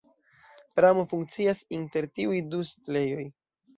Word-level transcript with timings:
Pramo 0.79 1.03
funkcias 1.11 1.61
inter 1.81 2.09
tiuj 2.17 2.41
du 2.55 2.67
setlejoj. 2.71 3.29